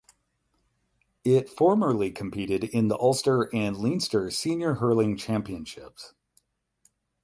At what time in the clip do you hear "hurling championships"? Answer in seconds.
4.77-6.15